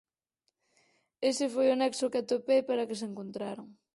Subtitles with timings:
[1.29, 3.67] Ese foi o nexo que atopei para que se encontraran.